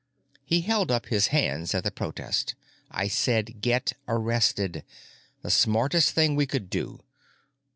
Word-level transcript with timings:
He 0.43 0.61
held 0.61 0.89
up 0.89 1.05
his 1.09 1.27
hand 1.27 1.75
at 1.75 1.83
the 1.83 1.91
protests. 1.91 2.55
"I 2.89 3.07
said, 3.07 3.61
get 3.61 3.93
arrested. 4.07 4.83
The 5.43 5.51
smartest 5.51 6.15
thing 6.15 6.35
we 6.35 6.47
could 6.47 6.71
do. 6.71 7.03